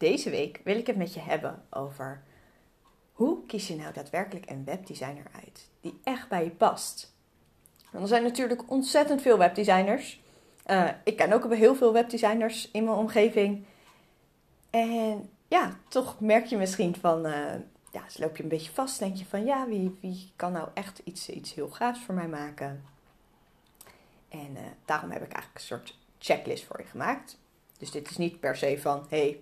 [0.00, 2.22] Deze week wil ik het met je hebben over
[3.12, 7.14] hoe kies je nou daadwerkelijk een webdesigner uit die echt bij je past.
[7.92, 10.20] Er zijn natuurlijk ontzettend veel webdesigners.
[10.66, 13.64] Uh, ik ken ook heel veel webdesigners in mijn omgeving.
[14.70, 17.54] En ja, toch merk je misschien van, uh,
[17.92, 18.98] ja, dus loop je een beetje vast.
[18.98, 22.28] Denk je van, ja, wie, wie kan nou echt iets, iets heel gaafs voor mij
[22.28, 22.84] maken?
[24.28, 27.38] En uh, daarom heb ik eigenlijk een soort checklist voor je gemaakt.
[27.78, 29.40] Dus dit is niet per se van, hey,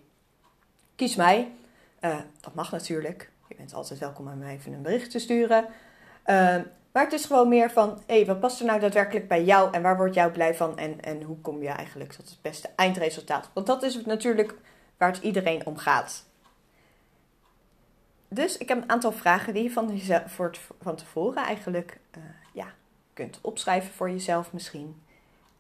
[0.99, 1.53] kies mij.
[2.01, 3.31] Uh, dat mag natuurlijk.
[3.49, 5.65] Je bent altijd welkom aan mij even een bericht te sturen.
[5.65, 6.57] Uh,
[6.93, 9.73] maar het is gewoon meer van, hé, hey, wat past er nou daadwerkelijk bij jou
[9.73, 12.71] en waar word jou blij van en, en hoe kom je eigenlijk tot het beste
[12.77, 13.51] eindresultaat?
[13.53, 14.55] Want dat is natuurlijk
[14.97, 16.25] waar het iedereen om gaat.
[18.29, 20.01] Dus ik heb een aantal vragen die je van,
[20.81, 22.67] voor tevoren eigenlijk uh, ja,
[23.13, 25.03] kunt opschrijven voor jezelf misschien.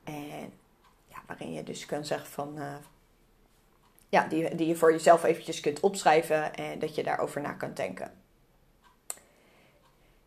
[0.04, 0.52] En
[1.06, 2.58] ja, waarin je dus kan zeggen van,
[4.08, 7.74] ja, die, die je voor jezelf eventjes kunt opschrijven en dat je daarover na kan
[7.74, 8.12] denken.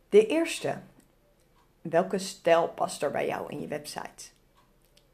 [0.09, 0.77] De eerste,
[1.81, 4.29] welke stijl past er bij jou in je website?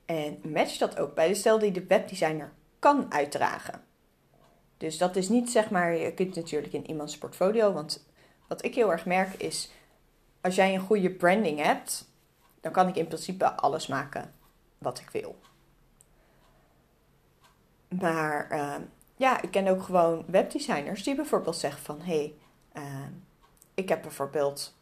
[0.06, 3.84] En match dat ook bij de stijl die de webdesigner kan uitdragen.
[4.78, 8.06] Dus dat is niet zeg maar, je kunt natuurlijk in iemands portfolio, want
[8.48, 9.72] wat ik heel erg merk is,
[10.42, 12.10] als jij een goede branding hebt,
[12.62, 14.34] dan kan ik in principe alles maken
[14.78, 15.36] wat ik wil.
[17.88, 18.76] Maar uh,
[19.16, 22.02] ja, ik ken ook gewoon webdesigners die bijvoorbeeld zeggen van...
[22.02, 22.34] hé,
[22.74, 23.08] hey, uh,
[23.74, 24.76] ik heb bijvoorbeeld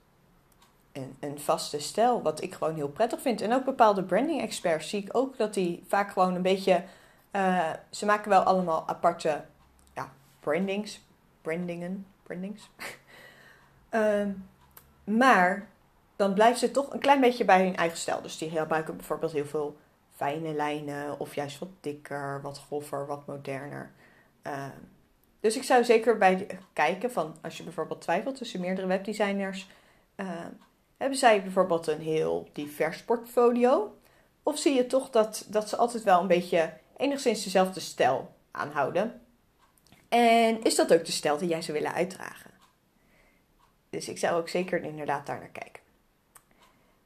[0.92, 3.42] een, een, vaste stijl wat ik gewoon heel prettig vind.
[3.42, 6.84] En ook bepaalde branding experts zie ik ook dat die vaak gewoon een beetje...
[7.32, 9.46] Uh, ze maken wel allemaal aparte
[9.94, 11.02] ja, brandings,
[11.42, 12.70] brandingen, brandings.
[13.90, 14.50] um,
[15.20, 15.68] maar
[16.16, 18.22] dan blijven ze toch een klein beetje bij hun eigen stijl.
[18.22, 19.78] Dus die gebruiken bijvoorbeeld heel veel
[20.16, 23.92] fijne lijnen of juist wat dikker, wat groffer, wat moderner.
[24.44, 24.68] Uh,
[25.40, 29.70] dus ik zou zeker bij kijken van als je bijvoorbeeld twijfelt tussen meerdere webdesigners,
[30.16, 30.46] uh,
[30.98, 33.98] hebben zij bijvoorbeeld een heel divers portfolio?
[34.44, 39.22] Of zie je toch dat, dat ze altijd wel een beetje enigszins dezelfde stijl aanhouden?
[40.10, 42.52] En is dat ook de stijl die jij zou willen uitdragen?
[43.90, 45.84] Dus ik zou ook zeker inderdaad daar naar kijken.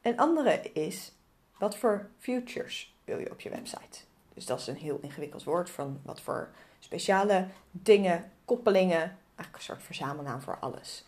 [0.02, 1.12] Een andere is,
[1.58, 4.00] wat voor futures wil je op je website.
[4.34, 6.50] Dus dat is een heel ingewikkeld woord van wat voor
[6.80, 11.06] speciale dingen, koppelingen, eigenlijk een soort verzamelnaam voor alles.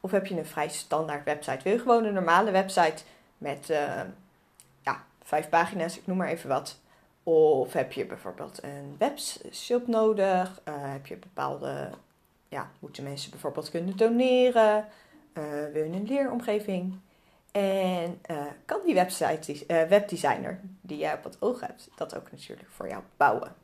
[0.00, 1.62] Of heb je een vrij standaard website?
[1.62, 3.02] Wil je gewoon een normale website
[3.38, 4.00] met uh,
[4.80, 6.78] ja, vijf pagina's, ik noem maar even wat.
[7.22, 10.60] Of heb je bijvoorbeeld een webshop nodig?
[10.68, 11.90] Uh, heb je bepaalde,
[12.48, 14.86] ja, moeten mensen bijvoorbeeld kunnen doneren?
[15.34, 16.98] Uh, wil je een leeromgeving?
[17.56, 22.30] En uh, kan die website, uh, webdesigner die jij op het oog hebt, dat ook
[22.30, 23.54] natuurlijk voor jou bouwen?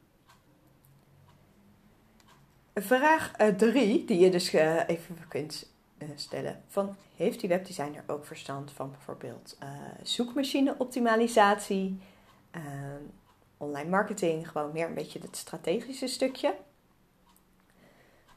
[2.74, 5.70] Vraag 3, uh, die je dus even kunt
[6.14, 9.58] stellen: van, Heeft die webdesigner ook verstand van bijvoorbeeld
[10.02, 12.00] zoekmachine optimalisatie,
[13.56, 16.54] online marketing, gewoon meer een beetje het strategische stukje?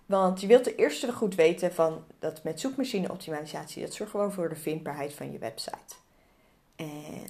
[0.06, 4.34] Want je wilt de eerste goed weten van dat met zoekmachine optimalisatie, dat zorgt gewoon
[4.34, 5.96] voor de vindbaarheid van je website.
[6.76, 7.28] En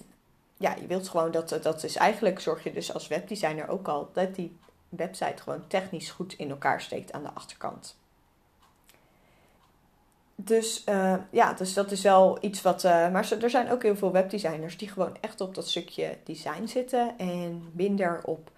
[0.56, 4.10] ja, je wilt gewoon dat, dat is eigenlijk, zorg je dus als webdesigner ook al,
[4.12, 4.56] dat die
[4.88, 7.96] website gewoon technisch goed in elkaar steekt aan de achterkant.
[10.34, 12.84] Dus uh, ja, dus dat is wel iets wat.
[12.84, 16.66] Uh, maar er zijn ook heel veel webdesigners die gewoon echt op dat stukje design
[16.66, 18.50] zitten en minder op,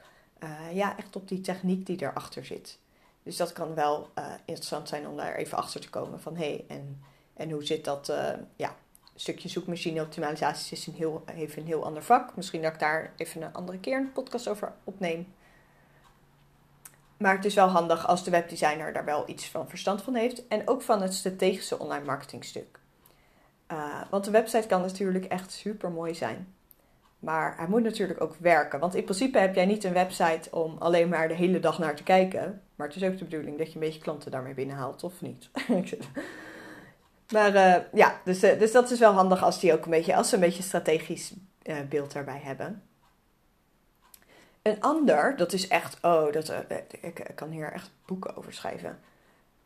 [0.42, 2.78] uh, ja, echt op die techniek die erachter zit.
[3.28, 6.44] Dus dat kan wel uh, interessant zijn om daar even achter te komen van hé,
[6.44, 7.02] hey, en,
[7.34, 8.08] en hoe zit dat?
[8.08, 8.74] Uh, ja,
[9.14, 12.36] stukje zoekmachine optimalisatie is een heel, heeft een heel ander vak.
[12.36, 15.32] Misschien dat ik daar even een andere keer een podcast over opneem.
[17.16, 20.46] Maar het is wel handig als de webdesigner daar wel iets van verstand van heeft.
[20.46, 22.78] En ook van het strategische online marketingstuk.
[23.72, 26.54] Uh, want de website kan natuurlijk echt super mooi zijn.
[27.18, 28.80] Maar hij moet natuurlijk ook werken.
[28.80, 31.96] Want in principe heb jij niet een website om alleen maar de hele dag naar
[31.96, 32.62] te kijken.
[32.74, 35.50] Maar het is ook de bedoeling dat je een beetje klanten daarmee binnenhaalt, of niet?
[37.32, 40.16] maar uh, ja, dus, uh, dus dat is wel handig als, die ook een beetje,
[40.16, 41.32] als ze een beetje strategisch
[41.62, 42.82] uh, beeld daarbij hebben.
[44.62, 48.98] Een ander, dat is echt, oh, dat, ik, ik kan hier echt boeken over schrijven.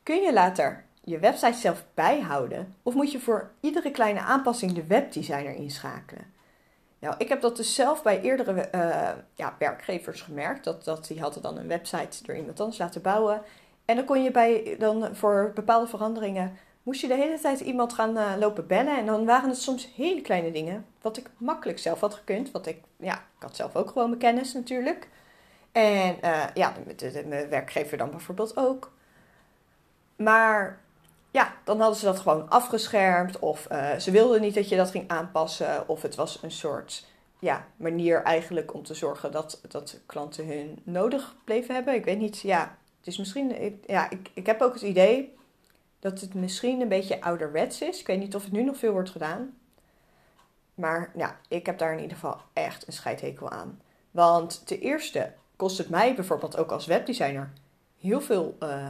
[0.02, 2.75] Kun je later je website zelf bijhouden?
[2.82, 6.32] Of moet je voor iedere kleine aanpassing de webdesigner inschakelen?
[7.02, 10.64] Nou, ik heb dat dus zelf bij eerdere uh, ja, werkgevers gemerkt.
[10.64, 13.43] Dat, dat die hadden dan een website door iemand anders laten bouwen.
[13.84, 17.93] En dan kon je bij, dan voor bepaalde veranderingen, moest je de hele tijd iemand
[17.93, 18.99] gaan uh, lopen bellen.
[18.99, 22.50] En dan waren het soms hele kleine dingen, wat ik makkelijk zelf had gekund.
[22.50, 25.08] Want ik, ja, ik had zelf ook gewoon mijn kennis natuurlijk.
[25.72, 26.72] En uh, ja,
[27.26, 28.93] mijn werkgever dan bijvoorbeeld ook.
[30.16, 30.81] Maar
[31.32, 33.38] ja, dan hadden ze dat gewoon afgeschermd.
[33.38, 35.88] Of uh, ze wilden niet dat je dat ging aanpassen.
[35.88, 37.06] Of het was een soort
[37.38, 41.94] ja, manier eigenlijk om te zorgen dat, dat klanten hun nodig bleven hebben.
[41.94, 45.34] Ik weet niet, ja, het is misschien, ja, ik, ik heb ook het idee
[45.99, 48.00] dat het misschien een beetje ouderwets is.
[48.00, 49.56] Ik weet niet of het nu nog veel wordt gedaan.
[50.75, 53.81] Maar ja, ik heb daar in ieder geval echt een scheidhekel aan.
[54.11, 57.52] Want ten eerste kost het mij bijvoorbeeld ook als webdesigner
[58.00, 58.88] heel veel uh,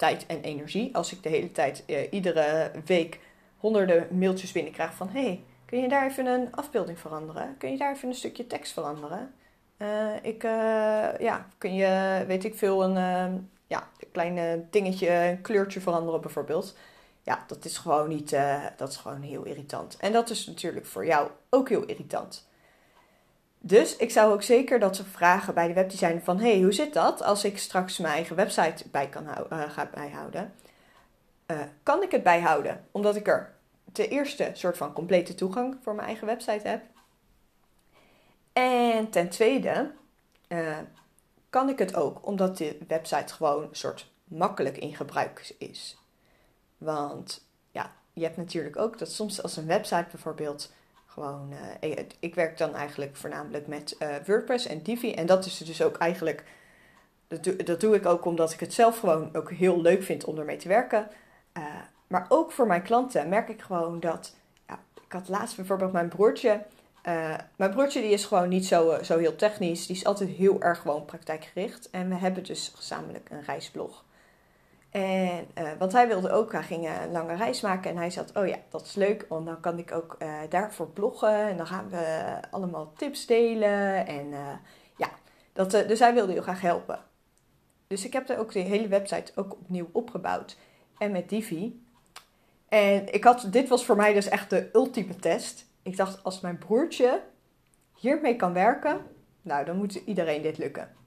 [0.00, 0.96] tijd en energie.
[0.96, 3.20] Als ik de hele tijd, uh, iedere week,
[3.56, 5.08] honderden mailtjes binnenkrijg van...
[5.08, 7.54] hey, kun je daar even een afbeelding veranderen?
[7.58, 9.34] Kun je daar even een stukje tekst veranderen?
[9.78, 10.42] Uh, ik,
[11.20, 16.76] ja, kun je, weet ik veel, een ja, een klein dingetje, een kleurtje veranderen bijvoorbeeld.
[17.22, 18.36] Ja, dat is gewoon niet,
[18.76, 19.96] dat is gewoon heel irritant.
[19.96, 22.48] En dat is natuurlijk voor jou ook heel irritant.
[23.62, 26.38] Dus ik zou ook zeker dat ze vragen bij de webdesigner van...
[26.38, 30.54] hey, hoe zit dat als ik straks mijn eigen website bij kan uh, ga bijhouden?
[31.46, 32.86] Uh, kan ik het bijhouden?
[32.90, 33.54] Omdat ik er
[33.92, 36.82] ten eerste soort van complete toegang voor mijn eigen website heb.
[38.52, 39.90] En ten tweede
[40.48, 40.78] uh,
[41.50, 45.98] kan ik het ook omdat de website gewoon een soort makkelijk in gebruik is.
[46.78, 50.72] Want ja, je hebt natuurlijk ook dat soms als een website bijvoorbeeld
[51.12, 51.52] gewoon,
[51.82, 55.12] uh, ik, werk dan eigenlijk voornamelijk met uh, WordPress en Divi.
[55.12, 56.44] En dat is dus ook eigenlijk,
[57.28, 60.56] dat doe, ik ook omdat ik het zelf gewoon ook heel leuk vind om ermee
[60.56, 61.08] te werken.
[61.58, 61.64] Uh,
[62.06, 64.34] maar ook voor mijn klanten merk ik gewoon dat,
[64.66, 66.62] ja, ik had laatst bijvoorbeeld mijn broertje.
[67.56, 69.86] mijn broertje die is gewoon niet zo, zo heel technisch.
[69.86, 71.90] Die is altijd heel erg gewoon praktijkgericht.
[71.90, 74.04] En we hebben dus gezamenlijk een reisblog.
[74.90, 78.36] En, uh, want hij wilde ook, hij ging een lange reis maken en hij zat,
[78.36, 81.66] oh ja, dat is leuk, want dan kan ik ook uh, daarvoor bloggen en dan
[81.66, 84.06] gaan we allemaal tips delen.
[84.06, 84.28] En
[84.96, 85.10] ja,
[85.52, 86.98] dat, dus hij wilde heel graag helpen.
[87.86, 90.56] Dus ik heb er ook de hele website ook opnieuw opgebouwd
[90.98, 91.84] en met Divi.
[92.68, 95.66] En ik had, dit was voor mij dus echt de ultieme test.
[95.82, 97.22] Ik dacht, als mijn broertje
[97.96, 99.00] hiermee kan werken,
[99.42, 100.99] nou dan moet iedereen dit lukken.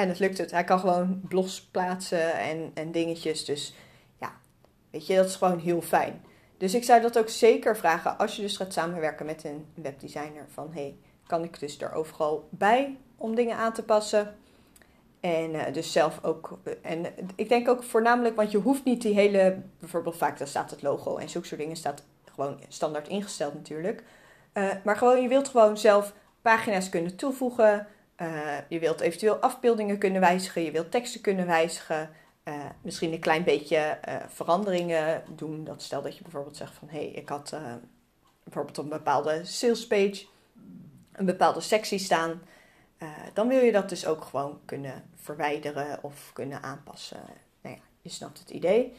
[0.00, 0.50] En het lukt het.
[0.50, 3.44] Hij kan gewoon blogs plaatsen en, en dingetjes.
[3.44, 3.74] Dus
[4.20, 4.32] ja,
[4.90, 6.24] weet je, dat is gewoon heel fijn.
[6.56, 10.44] Dus ik zou dat ook zeker vragen als je dus gaat samenwerken met een webdesigner.
[10.52, 14.36] Van hey, kan ik dus er overal bij om dingen aan te passen?
[15.20, 16.58] En uh, dus zelf ook.
[16.82, 19.62] En ik denk ook voornamelijk, want je hoeft niet die hele.
[19.78, 22.04] Bijvoorbeeld vaak daar staat het logo en zulke soort dingen staat
[22.34, 24.02] gewoon standaard ingesteld natuurlijk.
[24.84, 27.86] Maar gewoon, je wilt gewoon zelf pagina's kunnen toevoegen.
[28.20, 32.10] Uh, je wilt eventueel afbeeldingen kunnen wijzigen, je wilt teksten kunnen wijzigen.
[32.44, 35.64] Uh, misschien een klein beetje uh, veranderingen doen.
[35.64, 37.54] Dat stel dat je bijvoorbeeld zegt van hé, hey, ik had
[38.44, 40.26] bijvoorbeeld een bepaalde salespage
[41.12, 42.42] een bepaalde sectie staan.
[43.32, 47.20] dan wil je dat dus ook gewoon kunnen verwijderen of kunnen aanpassen.
[47.62, 48.96] Nou ja, je snapt het idee.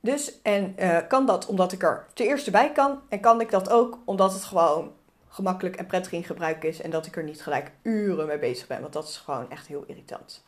[0.00, 0.74] Dus, en
[1.08, 3.00] kan dat omdat ik er ten eerste bij kan.
[3.08, 4.92] En kan ik dat ook omdat het gewoon
[5.30, 8.66] gemakkelijk en prettig in gebruik is en dat ik er niet gelijk uren mee bezig
[8.66, 10.44] ben, want dat is gewoon echt heel irritant.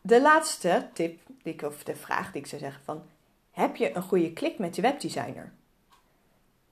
[0.00, 3.02] De laatste tip, die ik, of de vraag die ik zou zeggen van,
[3.50, 5.52] heb je een goede klik met je webdesigner?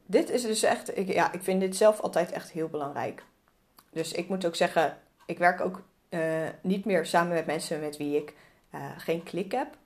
[0.06, 3.25] Dit is dus echt, ik, ja, ik vind dit zelf altijd echt heel belangrijk.
[3.90, 7.96] Dus ik moet ook zeggen, ik werk ook uh, niet meer samen met mensen met
[7.96, 8.34] wie ik
[8.75, 9.76] uh, geen klik heb.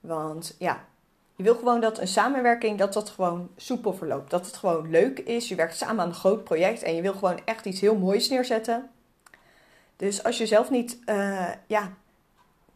[0.00, 0.84] Want ja,
[1.42, 4.30] je wil gewoon dat een samenwerking, dat dat gewoon soepel verloopt.
[4.30, 5.48] Dat het gewoon leuk is.
[5.48, 8.28] Je werkt samen aan een groot project en je wil gewoon echt iets heel moois
[8.28, 8.90] neerzetten.
[9.96, 11.92] Dus als je zelf niet, uh, ja,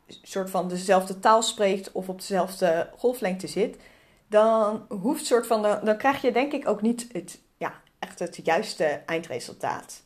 [0.07, 3.77] soort van dezelfde taal spreekt of op dezelfde golflengte zit,
[4.27, 8.41] dan hoeft soort van, dan krijg je denk ik ook niet het, ja, echt het
[8.43, 10.03] juiste eindresultaat.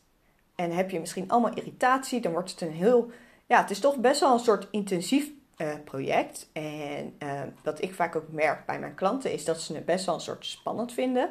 [0.55, 3.11] En heb je misschien allemaal irritatie, dan wordt het een heel,
[3.45, 6.49] ja, het is toch best wel een soort intensief uh, project.
[6.53, 10.05] En uh, wat ik vaak ook merk bij mijn klanten is dat ze het best
[10.05, 11.29] wel een soort spannend vinden.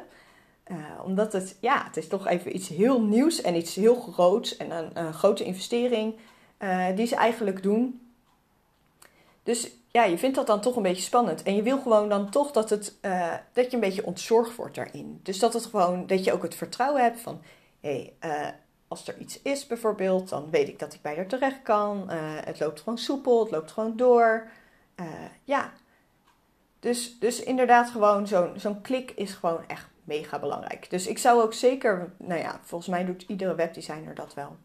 [0.71, 4.57] Uh, omdat het, ja, het is toch even iets heel nieuws en iets heel groots
[4.57, 6.15] en een, een grote investering
[6.95, 8.11] die ze eigenlijk doen.
[9.43, 11.43] Dus ja, je vindt dat dan toch een beetje spannend.
[11.43, 12.97] En je wil gewoon dan toch dat, het,
[13.53, 15.19] dat je een beetje ontzorgd wordt daarin.
[15.23, 17.41] Dus dat het gewoon, dat je ook het vertrouwen hebt van,
[17.79, 18.55] hé, hey,
[18.91, 22.09] als er iets is bijvoorbeeld, dan weet ik dat ik bij haar terecht kan.
[22.09, 24.47] Eh, het loopt gewoon soepel, het loopt gewoon door.
[24.95, 25.05] Uh,
[25.43, 25.71] ja,
[26.79, 30.89] dus, dus inderdaad gewoon zo'n zo'n klik is gewoon echt mega belangrijk.
[30.89, 34.57] Dus ik zou ook zeker, nou ja, volgens mij doet iedere webdesigner dat wel.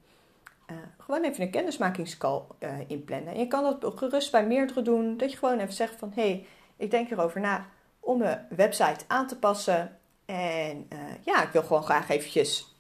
[0.71, 2.43] Uh, gewoon even een kennismakingscall
[2.87, 3.35] inplannen.
[3.35, 5.17] En je kan dat gerust bij meerdere doen.
[5.17, 7.67] Dat je gewoon even zegt van, hé, hey, ik denk erover na
[8.01, 9.99] om mijn website aan te passen.
[10.25, 10.89] En
[11.25, 12.76] ja, ik wil gewoon graag eventjes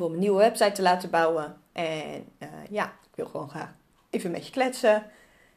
[0.00, 1.56] om een nieuwe website te laten bouwen.
[1.72, 3.74] En uh, ja, ik wil gewoon graag
[4.10, 4.92] even met je kletsen.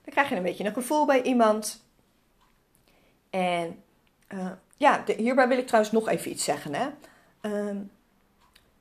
[0.04, 1.84] Dan krijg je een beetje een gevoel bij iemand.
[3.30, 3.84] En
[4.30, 6.74] uh, ja, hierbij wil ik trouwens nog even iets zeggen.
[6.74, 6.88] Hè.
[7.42, 7.82] Uh,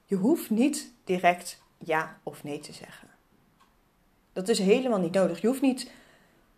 [0.05, 3.09] je hoeft niet direct ja of nee te zeggen.
[4.33, 5.41] Dat is helemaal niet nodig.
[5.41, 5.91] Je hoeft niet.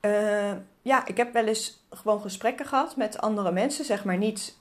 [0.01, 3.85] Uh, ja, ik heb wel eens gewoon gesprekken gehad met andere mensen.
[3.85, 4.59] Zeg maar niet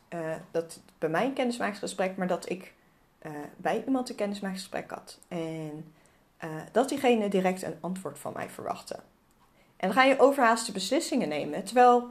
[0.51, 2.74] dat bij mijn kennismakingsgesprek, maar dat ik
[3.25, 5.20] uh, bij iemand een kennismakingsgesprek had.
[5.27, 5.94] En
[6.44, 8.96] uh, dat diegene direct een antwoord van mij verwachtte.
[9.77, 11.63] En dan ga je overhaaste beslissingen nemen.
[11.63, 12.10] Terwijl,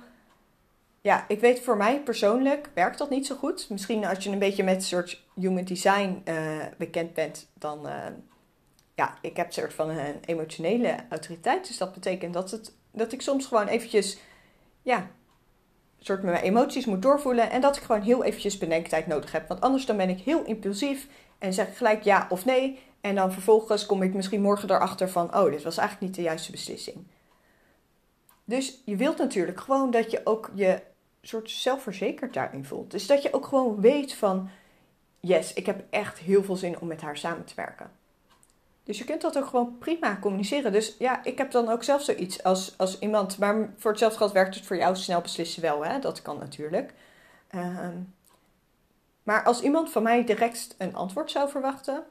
[1.00, 3.70] ja, ik weet voor mij persoonlijk werkt dat niet zo goed.
[3.70, 7.88] Misschien als je een beetje met een soort human design uh, bekend bent, dan,
[8.94, 11.66] ja, ik heb een soort van een emotionele autoriteit.
[11.66, 14.18] Dus dat betekent dat, het, dat ik soms gewoon eventjes,
[14.82, 15.10] ja,
[16.06, 19.48] soort mijn emoties moet doorvoelen en dat ik gewoon heel eventjes bedenktijd nodig heb.
[19.48, 21.08] Want anders dan ben ik heel impulsief
[21.38, 22.78] en zeg ik gelijk ja of nee.
[23.00, 26.22] En dan vervolgens kom ik misschien morgen erachter van, oh, dit was eigenlijk niet de
[26.22, 27.06] juiste beslissing.
[28.44, 30.80] Dus je wilt natuurlijk gewoon dat je ook je
[31.22, 32.90] soort zelfverzekerd daarin voelt.
[32.90, 34.48] Dus dat je ook gewoon weet van,
[35.20, 37.90] yes, ik heb echt heel veel zin om met haar samen te werken.
[38.84, 40.72] Dus je kunt dat ook gewoon prima communiceren.
[40.72, 43.38] Dus ja, ik heb dan ook zelf zoiets als, als iemand.
[43.38, 45.84] Maar voor hetzelfde geld werkt het voor jou snel beslissen wel.
[45.84, 45.98] Hè?
[45.98, 46.94] Dat kan natuurlijk.
[47.48, 47.96] Ehm,
[49.22, 52.04] maar als iemand van mij direct een antwoord zou verwachten,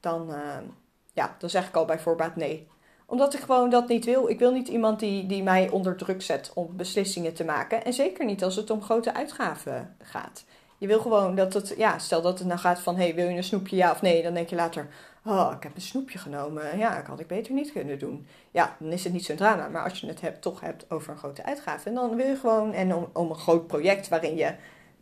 [0.00, 0.64] dan, ehm,
[1.12, 2.68] ja, dan zeg ik al bij voorbaat nee.
[3.06, 4.28] Omdat ik gewoon dat niet wil.
[4.28, 7.84] Ik wil niet iemand die, die mij onder druk zet om beslissingen te maken.
[7.84, 10.44] En zeker niet als het om grote uitgaven gaat.
[10.78, 13.36] Je wil gewoon dat het, ja, stel dat het nou gaat van, hey, wil je
[13.36, 14.22] een snoepje ja of nee?
[14.22, 14.88] Dan denk je later,
[15.24, 16.78] oh, ik heb een snoepje genomen.
[16.78, 18.26] Ja, dat had ik beter niet kunnen doen.
[18.50, 19.68] Ja, dan is het niet zo'n drama.
[19.68, 21.88] Maar als je het hebt, toch hebt over een grote uitgave.
[21.88, 24.54] En dan wil je gewoon, en om, om een groot project waarin je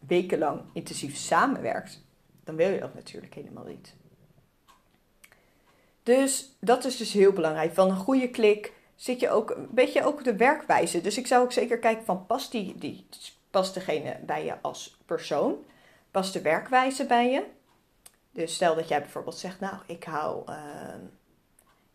[0.06, 2.04] wekenlang intensief samenwerkt,
[2.44, 3.94] dan wil je dat natuurlijk helemaal niet.
[6.02, 7.74] Dus dat is dus heel belangrijk.
[7.74, 11.00] Van een goede klik zit je ook een beetje ook de werkwijze.
[11.00, 13.06] Dus ik zou ook zeker kijken van past die, die
[13.50, 15.54] past degene bij je als persoon?
[16.10, 17.44] Past de werkwijze bij je?
[18.32, 20.56] Dus stel dat jij bijvoorbeeld zegt, nou, ik hou, uh,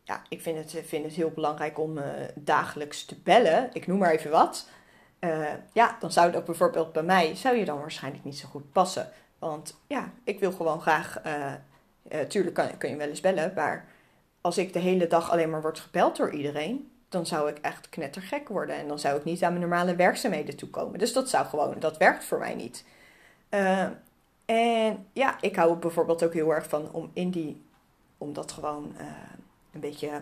[0.03, 2.03] ja, ik vind het, vind het heel belangrijk om uh,
[2.35, 3.69] dagelijks te bellen.
[3.73, 4.69] Ik noem maar even wat.
[5.19, 8.71] Uh, ja, dan zou dat bijvoorbeeld bij mij, zou je dan waarschijnlijk niet zo goed
[8.71, 9.09] passen.
[9.39, 13.85] Want ja, ik wil gewoon graag, eh, tuurlijk kan, kun je wel eens bellen, maar
[14.41, 17.89] als ik de hele dag alleen maar word gebeld door iedereen, dan zou ik echt
[17.89, 18.75] knettergek worden.
[18.75, 20.99] En dan zou ik niet aan mijn normale werkzaamheden toekomen.
[20.99, 22.85] Dus dat zou gewoon, dat werkt voor mij niet.
[24.47, 27.65] En ja, ik hou bijvoorbeeld ook heel erg van om in die,
[28.17, 29.05] om dat gewoon uh,
[29.71, 30.21] een beetje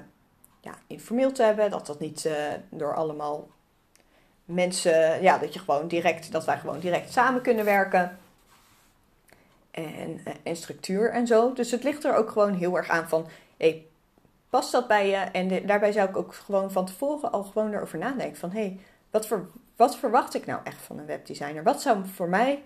[0.60, 1.72] ja, informeel te hebben.
[1.72, 2.34] Dat dat niet uh,
[2.70, 3.48] door allemaal
[4.46, 8.18] mensen, ja, dat je gewoon direct, dat wij gewoon direct samen kunnen werken.
[9.72, 11.54] En, en structuur en zo.
[11.54, 13.28] Dus het ligt er ook gewoon heel erg aan van,
[13.58, 13.86] hey,
[14.50, 15.16] past dat bij je?
[15.16, 18.80] En daarbij zou ik ook gewoon van tevoren al gewoon erover nadenken van, hey,
[19.12, 19.28] wat,
[19.76, 21.64] wat verwacht ik nou echt van een webdesigner?
[21.64, 22.64] Wat zou voor mij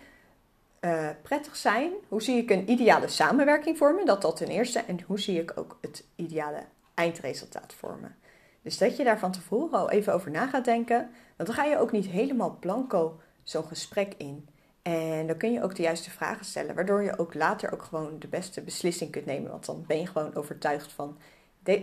[0.82, 1.92] uh, prettig zijn?
[2.08, 4.06] Hoe zie ik een ideale samenwerking vormen?
[4.06, 4.80] Dat dat ten eerste.
[4.80, 8.16] En hoe zie ik ook het ideale eindresultaat vormen?
[8.62, 10.98] Dus dat je daar van tevoren al even over na gaat denken.
[11.36, 14.48] Want dan ga je ook niet helemaal blanco zo'n gesprek in.
[14.82, 18.20] En dan kun je ook de juiste vragen stellen, waardoor je ook later ook gewoon
[18.20, 19.52] de beste beslissing kunt nemen.
[19.52, 21.18] Want dan ben je gewoon overtuigd van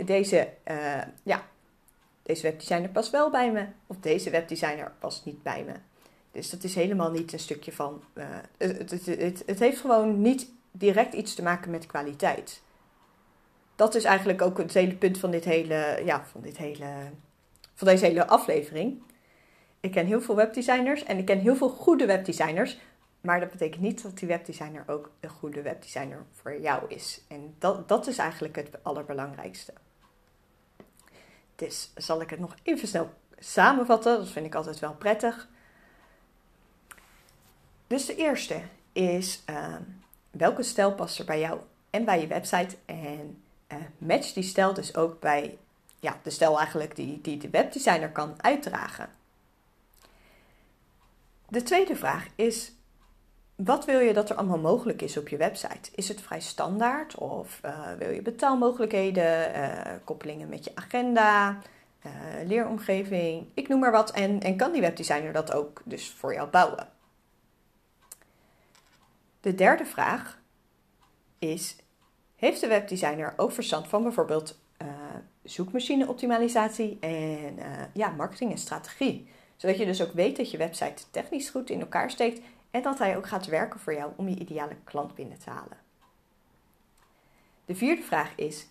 [0.05, 1.43] deze, uh, ja,
[2.23, 5.73] deze webdesigner past wel bij me, of deze webdesigner past niet bij me.
[6.37, 8.03] Dus dat is helemaal niet een stukje van.
[8.15, 8.25] Uh,
[8.57, 12.63] het, het, het, het, heeft gewoon niet direct iets te maken met kwaliteit.
[13.77, 16.87] Dat is eigenlijk ook het hele punt van dit hele, ja, van dit hele,
[17.75, 19.03] van deze hele aflevering.
[19.81, 22.79] Ik ken heel veel webdesigners en ik ken heel veel goede webdesigners.
[23.21, 27.21] Maar dat betekent niet dat die webdesigner ook een goede webdesigner voor jou is.
[27.29, 29.73] En dat, dat is eigenlijk het allerbelangrijkste.
[31.55, 34.19] Dus zal ik het nog even snel samenvatten.
[34.19, 35.49] Dat vind ik altijd wel prettig.
[37.87, 38.61] Dus de eerste
[38.93, 39.75] is uh,
[40.31, 42.77] welke stijl past er bij jou en bij je website.
[42.85, 45.59] En uh, match die stijl dus ook bij
[46.01, 49.09] ja, de stijl eigenlijk die, die de webdesigner kan uitdragen.
[51.49, 52.73] De tweede vraag is
[53.55, 55.91] wat wil je dat er allemaal mogelijk is op je website?
[55.95, 61.59] Is het vrij standaard of uh, wil je betaalmogelijkheden, uh, koppelingen met je agenda,
[62.45, 64.11] leeromgeving, ik noem maar wat.
[64.11, 66.89] En, en kan die webdesigner dat ook dus voor jou bouwen?
[69.47, 70.39] De derde vraag
[71.39, 71.77] is:
[72.37, 74.59] heeft de webdesigner ook verstand van bijvoorbeeld
[75.43, 77.59] zoekmachine-optimalisatie en
[77.93, 79.29] ja, marketing en strategie?
[79.57, 82.99] Zodat je dus ook weet dat je website technisch goed in elkaar steekt en dat
[82.99, 85.79] hij ook gaat werken voor jou om je ideale klant binnen te halen.
[87.65, 88.69] De vierde vraag is: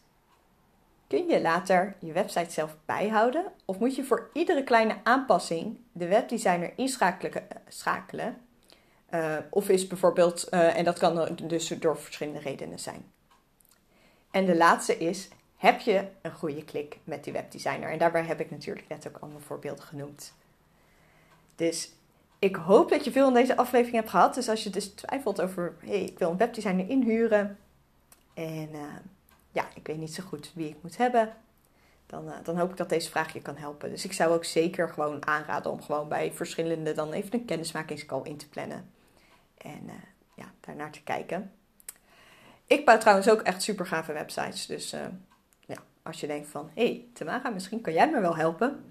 [1.08, 6.08] kun je later je website zelf bijhouden of moet je voor iedere kleine aanpassing de
[6.08, 8.44] webdesigner inschakelen?
[9.13, 13.12] Uh, of is bijvoorbeeld, uh, en dat kan dus door verschillende redenen zijn.
[14.31, 17.89] En de laatste is: heb je een goede klik met die webdesigner?
[17.89, 20.33] En daarbij heb ik natuurlijk net ook allemaal voorbeelden genoemd.
[21.55, 21.91] Dus
[22.39, 24.35] ik hoop dat je veel in deze aflevering hebt gehad.
[24.35, 27.57] Dus als je dus twijfelt over, hey, ik wil een webdesigner inhuren.
[28.33, 28.81] En uh,
[29.51, 31.33] ja, ik weet niet zo goed wie ik moet hebben.
[32.05, 33.89] Dan, dan hoop ik dat deze vraag je kan helpen.
[33.89, 38.21] Dus ik zou ook zeker gewoon aanraden om gewoon bij verschillende dan even een kennismakingscall
[38.24, 38.89] in te plannen.
[39.57, 39.93] En uh,
[40.35, 41.51] ja, daarnaar te kijken.
[42.67, 44.65] Ik bouw trouwens ook echt super gave websites.
[44.65, 44.95] Dus
[45.59, 48.85] ja, als je denkt van, hé hey, Tamara, misschien kan jij me wel helpen.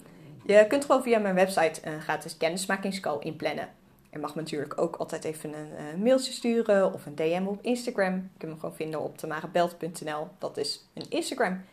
[0.44, 3.68] Je kunt gewoon via mijn website een gratis kennismakingscall inplannen.
[4.10, 7.62] Je mag me natuurlijk ook altijd even een uh, mailtje sturen of een DM op
[7.62, 8.14] Instagram.
[8.14, 10.28] Je kunt me gewoon vinden op tamarebelt.nl.
[10.38, 11.64] Dat is een Instagram.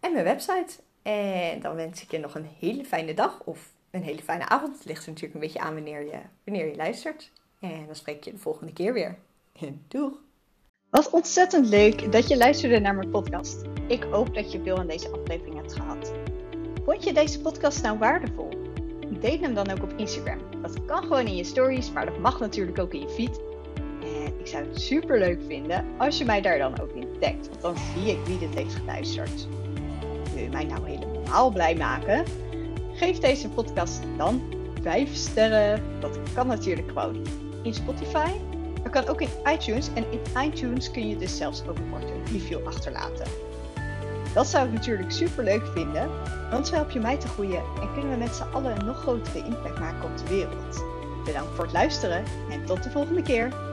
[0.00, 0.74] En mijn website.
[1.02, 4.76] En dan wens ik je nog een hele fijne dag of een hele fijne avond.
[4.76, 7.30] Het ligt er natuurlijk een beetje aan wanneer je, wanneer je luistert.
[7.62, 9.18] En dan spreek ik je de volgende keer weer.
[9.88, 10.12] Doeg!
[10.90, 13.62] Wat ontzettend leuk dat je luisterde naar mijn podcast.
[13.88, 16.12] Ik hoop dat je veel aan deze aflevering hebt gehad.
[16.84, 18.48] Vond je deze podcast nou waardevol?
[19.20, 20.62] Deel hem dan ook op Instagram.
[20.62, 23.40] Dat kan gewoon in je stories, maar dat mag natuurlijk ook in je feed.
[24.00, 27.48] En ik zou het super leuk vinden als je mij daar dan ook in tagt,
[27.48, 29.46] want dan zie ik wie dit heeft geluisterd.
[30.34, 32.24] Wil je mij nou helemaal blij maken?
[32.92, 34.42] Geef deze podcast dan
[34.82, 36.00] 5 sterren.
[36.00, 37.22] Dat kan natuurlijk gewoon
[37.62, 38.30] in Spotify.
[38.82, 39.88] Dat kan ook in iTunes.
[39.94, 43.26] En in iTunes kun je dus zelfs ook een review achterlaten.
[44.34, 46.10] Dat zou ik natuurlijk super leuk vinden,
[46.50, 48.98] want zo help je mij te groeien en kunnen we met z'n allen een nog
[48.98, 50.84] grotere impact maken op de wereld.
[51.24, 53.71] Bedankt voor het luisteren en tot de volgende keer.